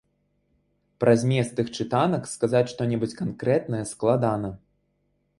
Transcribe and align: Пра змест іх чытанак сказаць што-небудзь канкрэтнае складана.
Пра 1.01 1.11
змест 1.23 1.59
іх 1.63 1.67
чытанак 1.83 2.23
сказаць 2.31 2.63
што-небудзь 2.73 3.13
канкрэтнае 3.19 3.83
складана. 3.93 4.49